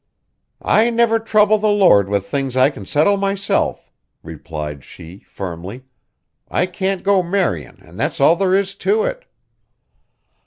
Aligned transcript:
"I 0.63 0.89
never 0.89 1.19
trouble 1.19 1.59
the 1.59 1.69
Lord 1.69 2.09
with 2.09 2.25
things 2.25 2.57
I 2.57 2.71
can 2.71 2.87
settle 2.87 3.17
myself," 3.17 3.91
replied 4.23 4.83
she 4.83 5.19
firmly. 5.19 5.83
"I 6.49 6.65
can't 6.65 7.03
go 7.03 7.21
marryin' 7.21 7.83
an' 7.83 7.97
that's 7.97 8.19
all 8.19 8.35
there 8.35 8.55
is 8.55 8.73
to 8.81 9.03
it." 9.03 9.25